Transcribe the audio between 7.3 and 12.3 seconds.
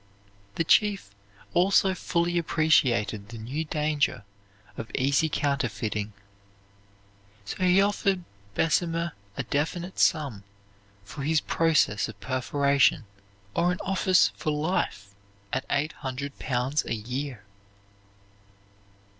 So he offered Bessemer a definite sum for his process of